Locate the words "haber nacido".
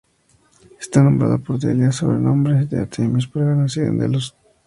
3.43-3.85